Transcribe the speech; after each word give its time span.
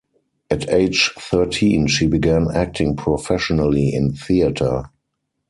At 0.49 0.67
age 0.71 1.11
thirteen, 1.19 1.85
she 1.85 2.07
began 2.07 2.47
acting 2.51 2.95
professionally 2.95 3.93
in 3.93 4.13
theatre. 4.13 4.89